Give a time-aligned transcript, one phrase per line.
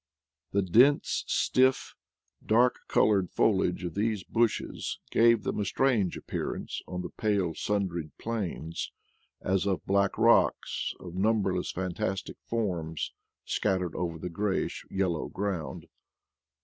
[0.51, 1.93] The dense, stiff,
[2.43, 8.09] dark colored foliage of these bushes give them a strange appearance on the pale sundried
[8.17, 8.91] plains,
[9.41, 13.13] as of black rocks of num berless fantastic forms
[13.45, 15.85] scattered over the grayish yellow ground.